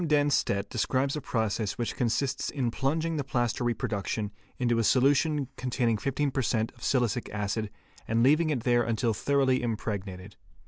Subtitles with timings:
[0.03, 5.99] Dennstedt®® describes a process which consists in plunging the plaster reproduction into a solution containing
[5.99, 6.71] 15 per cent.
[6.71, 7.69] of silicic acid
[8.07, 10.37] and leaving it there until thoroughly impregnated.